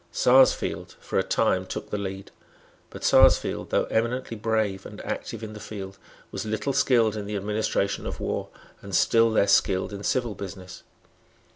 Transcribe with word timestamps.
Sarsfield 0.11 0.95
for 0.99 1.19
a 1.19 1.23
time 1.23 1.67
took 1.67 1.91
the 1.91 1.97
lead. 1.99 2.31
But 2.89 3.03
Sarsfield, 3.03 3.69
though 3.69 3.83
eminently 3.91 4.35
brave 4.35 4.83
and 4.83 4.99
active 5.01 5.43
in 5.43 5.53
the 5.53 5.59
field, 5.59 5.99
was 6.31 6.43
little 6.43 6.73
skilled 6.73 7.15
in 7.15 7.27
the 7.27 7.35
administration 7.35 8.07
of 8.07 8.19
war, 8.19 8.49
and 8.81 8.95
still 8.95 9.29
less 9.29 9.51
skilled 9.51 9.93
in 9.93 10.01
civil 10.01 10.33
business. 10.33 10.81